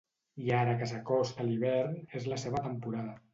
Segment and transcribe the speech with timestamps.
[0.45, 3.15] I ara que s'acosta l'hivern és la seva temporada.